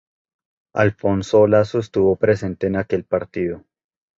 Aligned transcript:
Alfonso 0.73 1.41
Olaso 1.41 1.77
estuvo 1.77 2.15
presente 2.15 2.65
en 2.65 2.75
aquel 2.75 3.03
partido. 3.03 3.63